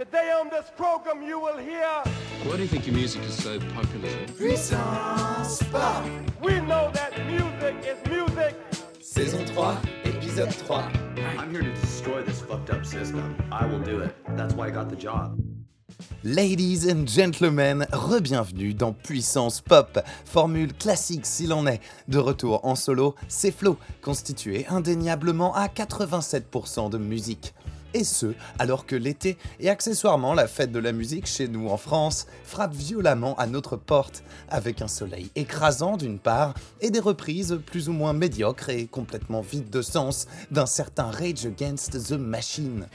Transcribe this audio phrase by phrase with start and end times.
[0.00, 1.86] Today on this program you will hear
[2.44, 4.08] Why do you think your music is so popular?
[4.38, 6.06] Puissance Pop
[6.40, 8.56] We know that music is music
[9.02, 10.76] Saison 3, épisode 3
[11.36, 13.36] I'm here to destroy this fucked up system.
[13.52, 14.16] I will do it.
[14.38, 15.38] That's why I got the job.
[16.24, 21.80] Ladies and gentlemen, re-bienvenue dans Puissance Pop, formule classique s'il en est.
[22.08, 27.54] De retour en solo, c'est Flo, constitué indéniablement à 87% de musique.
[27.92, 31.76] Et ce, alors que l'été et accessoirement la fête de la musique chez nous en
[31.76, 37.58] France frappe violemment à notre porte, avec un soleil écrasant d'une part et des reprises
[37.66, 42.86] plus ou moins médiocres et complètement vides de sens d'un certain Rage Against the Machine.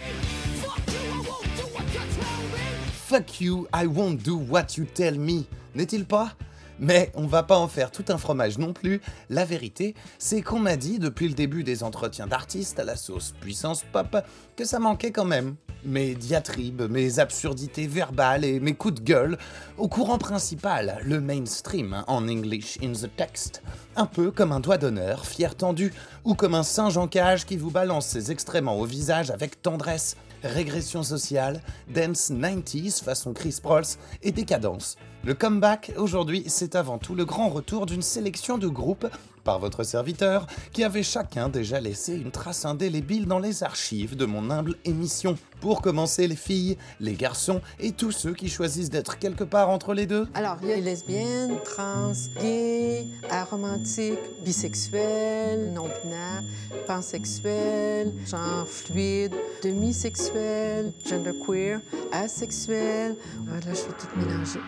[3.07, 5.43] Fuck you, I won't do what you tell me,
[5.75, 6.33] n'est-il pas
[6.79, 9.01] mais on va pas en faire tout un fromage non plus.
[9.29, 13.33] La vérité, c'est qu'on m'a dit depuis le début des entretiens d'artistes à la sauce
[13.39, 14.17] puissance pop
[14.55, 15.55] que ça manquait quand même.
[15.83, 19.37] Mes diatribes, mes absurdités verbales et mes coups de gueule
[19.77, 23.61] au courant principal, le mainstream en English in the text.
[23.95, 27.55] Un peu comme un doigt d'honneur, fier tendu, ou comme un singe en cage qui
[27.55, 30.15] vous balance ses extrêmement au visage avec tendresse
[30.45, 31.61] régression sociale,
[31.93, 34.97] dance 90s façon Chris Prolls et décadence.
[35.23, 39.07] Le comeback aujourd'hui, c'est avant tout le grand retour d'une sélection de groupes
[39.45, 44.25] par votre serviteur qui avait chacun déjà laissé une trace indélébile dans les archives de
[44.25, 45.37] mon humble émission.
[45.61, 49.93] Pour commencer, les filles, les garçons et tous ceux qui choisissent d'être quelque part entre
[49.93, 50.27] les deux.
[50.33, 56.43] Alors, il y a lesbiennes, trans, gays, aromantiques, bisexuels, non-binaires,
[56.87, 61.79] pansexuels, genre fluide, demisexuels, genderqueer,
[62.11, 63.15] asexuels.
[63.45, 64.59] Voilà, je vais tout mélanger.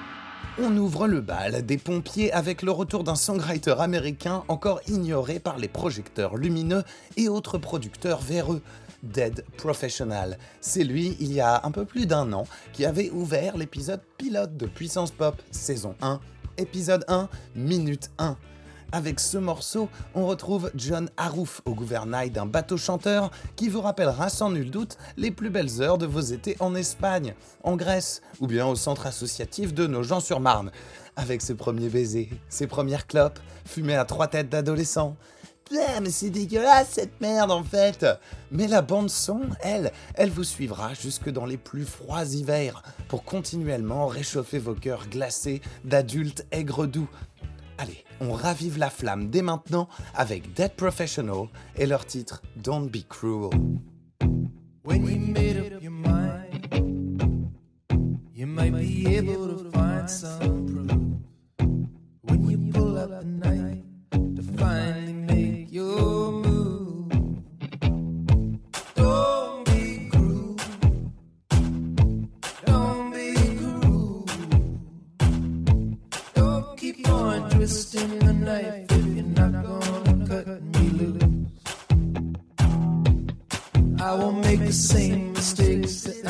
[0.59, 5.59] On ouvre le bal des pompiers avec le retour d'un songwriter américain encore ignoré par
[5.59, 6.83] les projecteurs lumineux
[7.15, 8.63] et autres producteurs véreux.
[9.03, 10.39] Dead Professional.
[10.59, 14.57] C'est lui, il y a un peu plus d'un an, qui avait ouvert l'épisode pilote
[14.57, 16.19] de Puissance Pop, saison 1,
[16.57, 18.35] épisode 1, minute 1.
[18.93, 24.29] Avec ce morceau, on retrouve John Harouf au gouvernail d'un bateau chanteur qui vous rappellera
[24.29, 28.47] sans nul doute les plus belles heures de vos étés en Espagne, en Grèce ou
[28.47, 30.71] bien au centre associatif de Nogent-sur-Marne.
[31.17, 35.17] Avec ses premiers baisers, ses premières clopes, fumées à trois têtes d'adolescents.
[35.65, 38.05] Putain, mais c'est dégueulasse cette merde en fait
[38.51, 43.25] Mais la bande son, elle, elle vous suivra jusque dans les plus froids hivers pour
[43.25, 47.09] continuellement réchauffer vos cœurs glacés d'adultes aigres doux.
[47.77, 53.07] Allez, on ravive la flamme dès maintenant avec Dead Professional et leur titre Don't Be
[53.07, 53.51] Cruel.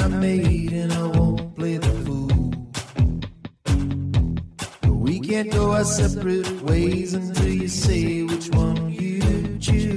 [0.09, 2.53] Made, and I won't play the fool.
[4.89, 9.96] We can't go our separate ways until you say which one you choose.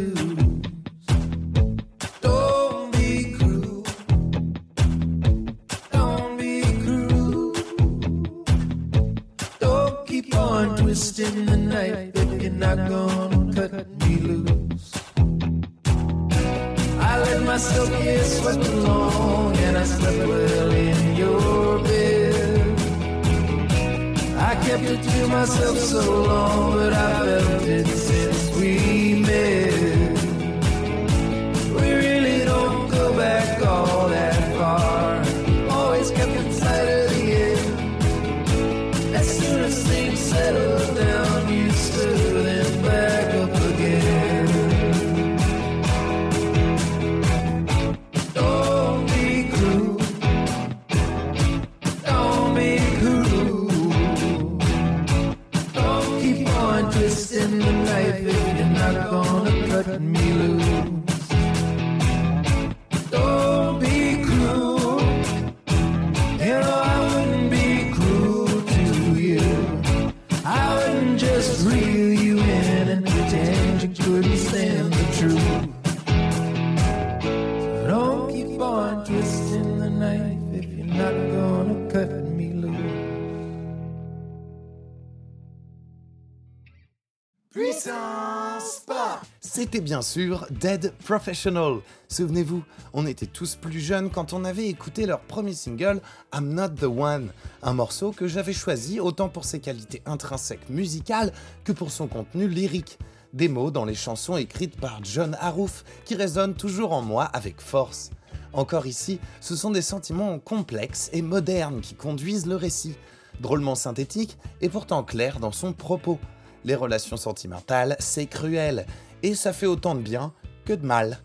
[89.73, 91.77] C'était bien sûr Dead Professional.
[92.09, 96.01] Souvenez-vous, on était tous plus jeunes quand on avait écouté leur premier single
[96.35, 97.31] I'm Not the One,
[97.63, 101.33] un morceau que j'avais choisi autant pour ses qualités intrinsèques musicales
[101.63, 102.99] que pour son contenu lyrique.
[103.33, 107.61] Des mots dans les chansons écrites par John Harouf qui résonnent toujours en moi avec
[107.61, 108.11] force.
[108.53, 112.97] Encore ici, ce sont des sentiments complexes et modernes qui conduisent le récit,
[113.39, 116.19] drôlement synthétique et pourtant clair dans son propos.
[116.65, 118.85] Les relations sentimentales, c'est cruel,
[119.23, 120.33] et ça fait autant de bien
[120.65, 121.21] que de mal.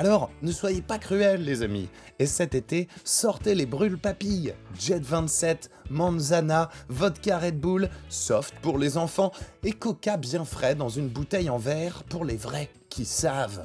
[0.00, 1.90] Alors, ne soyez pas cruels, les amis.
[2.18, 4.54] Et cet été, sortez les brûle-papilles.
[4.78, 9.30] Jet 27, Manzana, vodka Red Bull, soft pour les enfants
[9.62, 13.62] et coca bien frais dans une bouteille en verre pour les vrais qui savent.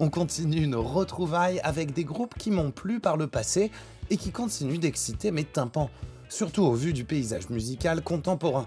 [0.00, 3.70] On continue nos retrouvailles avec des groupes qui m'ont plu par le passé
[4.08, 5.90] et qui continuent d'exciter mes tympans,
[6.30, 8.66] surtout au vu du paysage musical contemporain.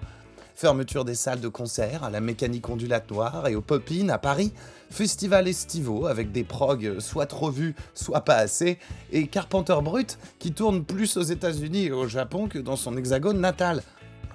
[0.59, 4.51] Fermeture des salles de concert à la mécanique ondulatoire et au Pop-In à Paris,
[4.89, 8.79] festival estivaux avec des progs soit trop vus, soit pas assez,
[9.11, 13.39] et Carpenter Brut qui tourne plus aux États-Unis et au Japon que dans son hexagone
[13.39, 13.83] natal.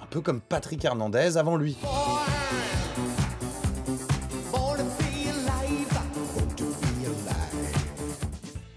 [0.01, 1.75] Un peu comme Patrick Hernandez avant lui.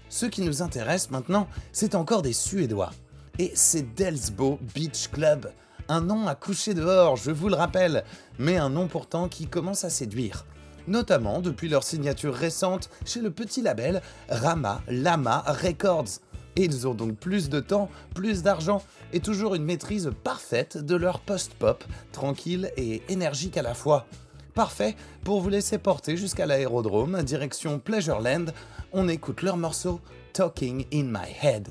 [0.09, 2.91] Ce qui nous intéresse maintenant, c'est encore des Suédois.
[3.39, 5.49] Et c'est Delsbo Beach Club.
[5.89, 8.03] Un nom à coucher dehors, je vous le rappelle,
[8.39, 10.45] mais un nom pourtant qui commence à séduire.
[10.85, 16.19] Notamment depuis leur signature récente chez le petit label Rama Lama Records.
[16.57, 18.81] Et ils ont donc plus de temps, plus d'argent
[19.13, 24.07] et toujours une maîtrise parfaite de leur post-pop, tranquille et énergique à la fois.
[24.55, 28.47] Parfait pour vous laisser porter jusqu'à l'aérodrome, direction Pleasureland.
[28.91, 30.01] On écoute leur morceau
[30.33, 31.69] Talking in My Head.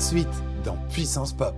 [0.00, 0.28] Suite
[0.64, 1.54] dans Puissance Pop.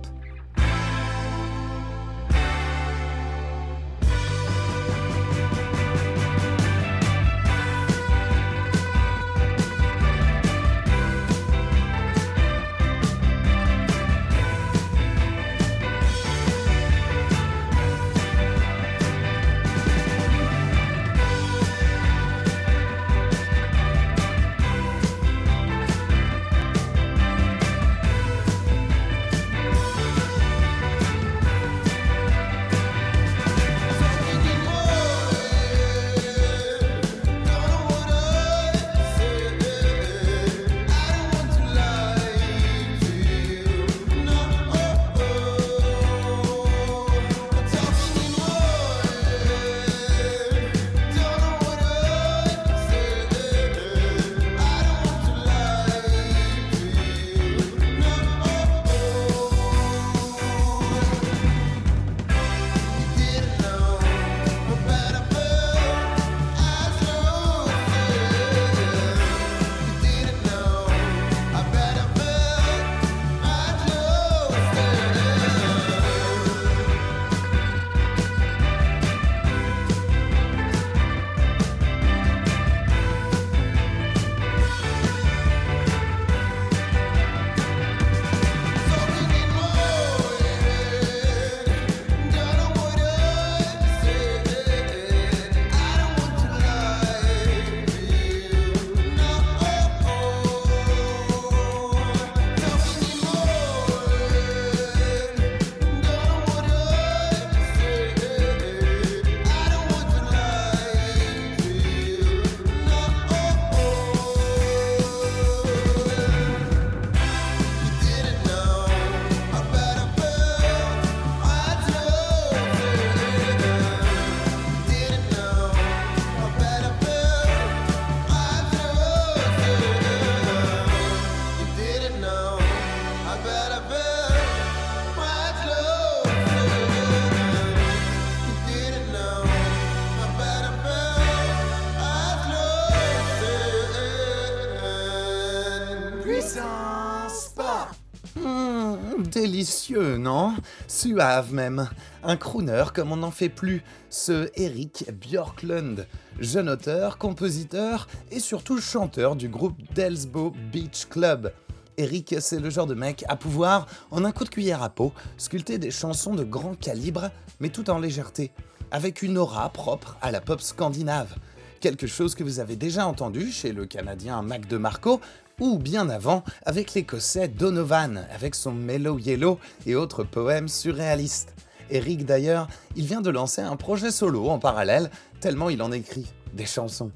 [149.59, 150.55] Délicieux, non?
[150.87, 151.89] Suave même.
[152.23, 153.83] Un crooner comme on n'en fait plus.
[154.09, 156.07] Ce Eric Björklund,
[156.39, 161.51] jeune auteur, compositeur et surtout chanteur du groupe Delsbo Beach Club.
[161.97, 165.11] Eric, c'est le genre de mec à pouvoir, en un coup de cuillère à peau,
[165.35, 168.51] sculpter des chansons de grand calibre, mais tout en légèreté,
[168.91, 171.35] avec une aura propre à la pop scandinave.
[171.81, 175.19] Quelque chose que vous avez déjà entendu chez le Canadien Mac DeMarco,
[175.59, 181.53] ou bien avant avec l'Écossais Donovan, avec son Mellow Yellow et autres poèmes surréalistes.
[181.89, 186.25] Eric d'ailleurs, il vient de lancer un projet solo en parallèle, tellement il en écrit
[186.53, 187.11] des chansons.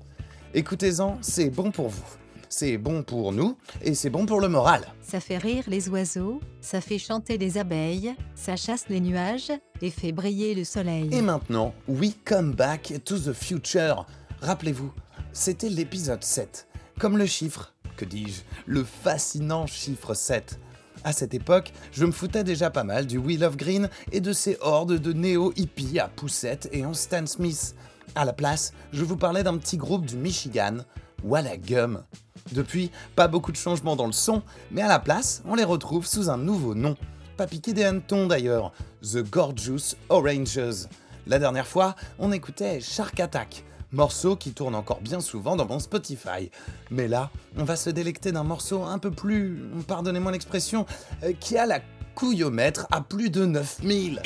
[0.53, 2.03] Écoutez-en, c'est bon pour vous.
[2.49, 4.85] C'est bon pour nous et c'est bon pour le moral.
[5.01, 9.89] Ça fait rire les oiseaux, ça fait chanter les abeilles, ça chasse les nuages et
[9.89, 11.09] fait briller le soleil.
[11.11, 14.05] Et maintenant, we come back to the future.
[14.41, 14.91] Rappelez-vous,
[15.31, 16.67] c'était l'épisode 7.
[16.99, 20.59] Comme le chiffre, que dis-je, le fascinant chiffre 7.
[21.03, 24.31] À cette époque, je me foutais déjà pas mal du Wheel of Green et de
[24.31, 27.75] ces hordes de néo-hippies à poussette et en Stan Smith.
[28.15, 30.77] À la place, je vous parlais d'un petit groupe du Michigan,
[31.23, 32.03] Walla Gum.
[32.51, 36.05] Depuis, pas beaucoup de changements dans le son, mais à la place, on les retrouve
[36.05, 36.95] sous un nouveau nom.
[37.37, 38.71] Pas piqué des hannetons d'ailleurs,
[39.01, 40.87] The Gorgeous Oranges.
[41.25, 45.79] La dernière fois, on écoutait Shark Attack, morceau qui tourne encore bien souvent dans mon
[45.79, 46.51] Spotify.
[46.91, 49.57] Mais là, on va se délecter d'un morceau un peu plus,
[49.87, 50.85] pardonnez-moi l'expression,
[51.23, 51.79] euh, qui a la
[52.15, 54.21] couillomètre à plus de 9000.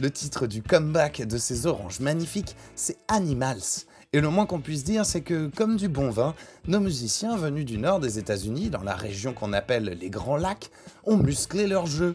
[0.00, 3.86] Le titre du comeback de ces oranges magnifiques, c'est Animals.
[4.12, 6.36] Et le moins qu'on puisse dire, c'est que, comme du bon vin,
[6.68, 10.70] nos musiciens venus du nord des États-Unis, dans la région qu'on appelle les Grands Lacs,
[11.04, 12.14] ont musclé leur jeu.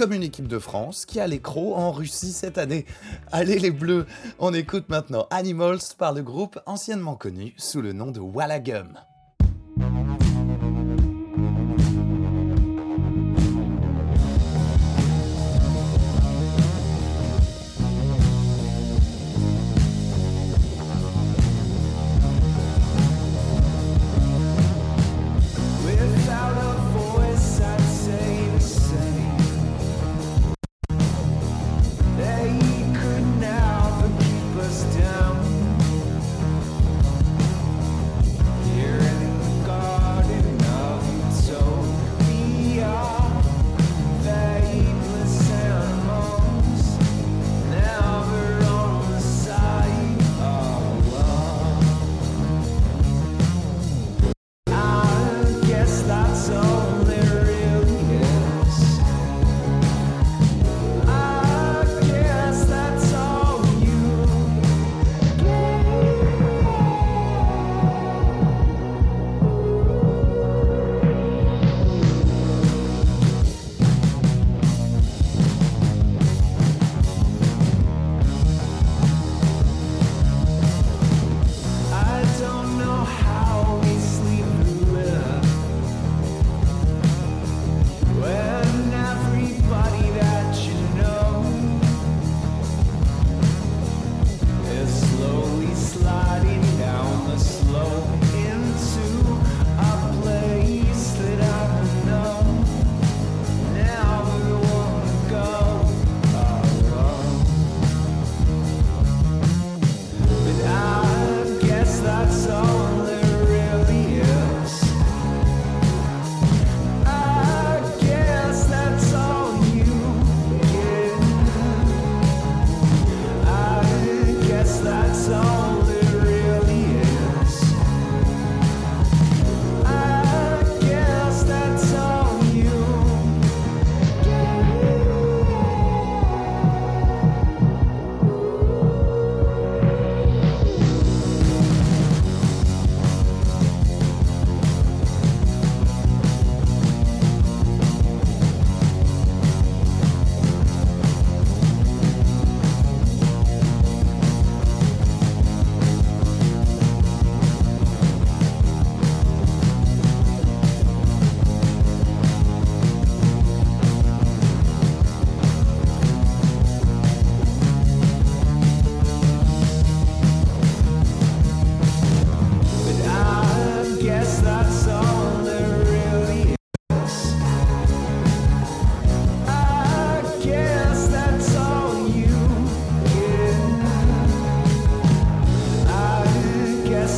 [0.00, 1.42] Comme une équipe de France qui a les
[1.74, 2.86] en Russie cette année.
[3.32, 4.06] Allez les bleus,
[4.38, 8.98] on écoute maintenant Animals par le groupe anciennement connu sous le nom de Wallagum.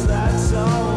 [0.06, 0.91] That's all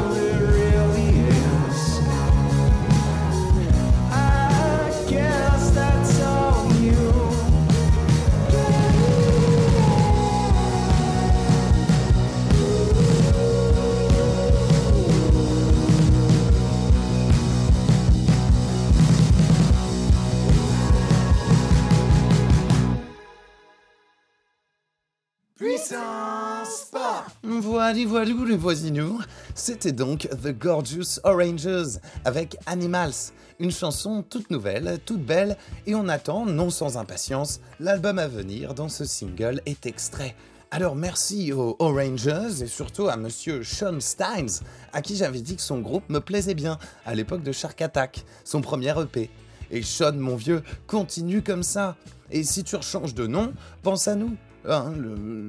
[28.05, 29.19] voilou les voisinous,
[29.55, 35.57] c'était donc The Gorgeous Oranges avec Animals, une chanson toute nouvelle, toute belle,
[35.87, 40.35] et on attend, non sans impatience, l'album à venir dont ce single est extrait.
[40.71, 44.61] Alors merci aux Orangers et surtout à monsieur Sean Steins,
[44.93, 48.25] à qui j'avais dit que son groupe me plaisait bien à l'époque de Shark Attack,
[48.43, 49.29] son premier EP.
[49.71, 51.95] Et Sean, mon vieux, continue comme ça.
[52.29, 54.35] Et si tu rechanges de nom, pense à nous.
[54.67, 54.93] Hein,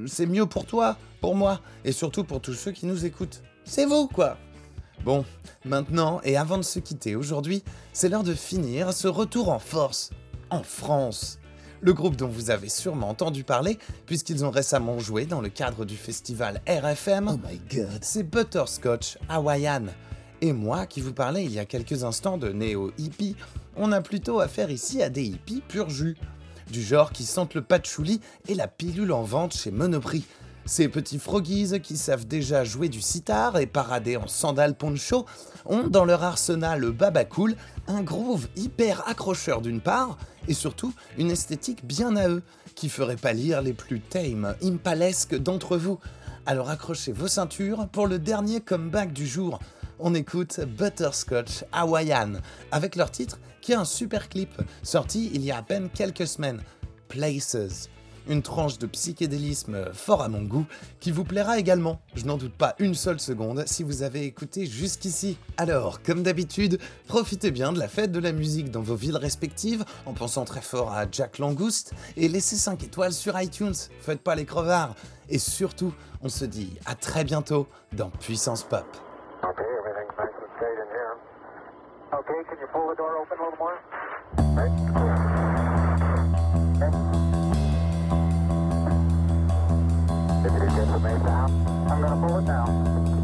[0.07, 3.43] c'est mieux pour toi, pour moi, et surtout pour tous ceux qui nous écoutent.
[3.65, 4.37] C'est vous, quoi.
[5.05, 5.25] Bon,
[5.65, 10.11] maintenant, et avant de se quitter aujourd'hui, c'est l'heure de finir ce retour en force,
[10.51, 11.39] en France.
[11.81, 15.85] Le groupe dont vous avez sûrement entendu parler, puisqu'ils ont récemment joué dans le cadre
[15.85, 17.99] du festival RFM, Oh my god.
[18.01, 19.87] c'est Butterscotch Hawaiian.
[20.41, 23.37] Et moi, qui vous parlais il y a quelques instants de néo-hippie,
[23.77, 26.17] on a plutôt affaire ici à des hippies pur jus.
[26.71, 30.25] Du genre qui sentent le patchouli et la pilule en vente chez Monoprix.
[30.65, 35.25] Ces petits froggies qui savent déjà jouer du sitar et parader en sandales poncho
[35.65, 37.55] ont dans leur arsenal baba cool
[37.87, 40.19] un groove hyper accrocheur d'une part
[40.49, 42.43] et surtout une esthétique bien à eux
[42.75, 46.01] qui ferait pâlir les plus tame, impalesques d'entre vous.
[46.47, 49.61] Alors accrochez vos ceintures pour le dernier comeback du jour.
[49.99, 52.35] On écoute Butterscotch Hawaiian
[52.71, 54.51] avec leur titre qui a un super clip
[54.83, 56.63] sorti il y a à peine quelques semaines.
[57.09, 57.89] Places.
[58.29, 60.67] Une tranche de psychédélisme fort à mon goût
[61.01, 62.03] qui vous plaira également.
[62.15, 65.39] Je n'en doute pas une seule seconde si vous avez écouté jusqu'ici.
[65.57, 69.85] Alors, comme d'habitude, profitez bien de la fête de la musique dans vos villes respectives
[70.05, 73.75] en pensant très fort à Jack Langouste et laissez 5 étoiles sur iTunes.
[74.01, 74.95] Faites pas les crevards.
[75.31, 78.85] Et surtout, on se dit à très bientôt dans Puissance Pop.
[82.17, 83.79] Okay, can you pull the door open a little more?
[84.57, 84.73] Right.
[86.81, 86.89] Okay.
[90.47, 91.51] If you get the main down,
[91.91, 93.16] I'm gonna pull it down.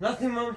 [0.00, 0.56] Nothing, mom.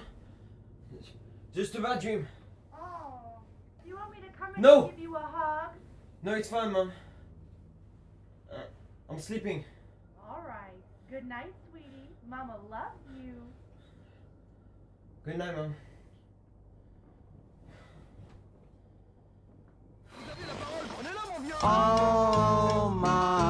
[1.53, 2.25] Just a bad dream.
[2.73, 3.39] Oh.
[3.83, 4.87] Do you want me to come and no.
[4.87, 5.71] give you a hug?
[6.23, 6.93] No, it's fine, mom.
[8.49, 8.59] Uh,
[9.09, 9.65] I'm sleeping.
[10.17, 10.71] All right.
[11.11, 12.09] Good night, sweetie.
[12.27, 13.33] Mama loves you.
[15.25, 15.75] Good night, mom.
[21.65, 23.42] Oh, my.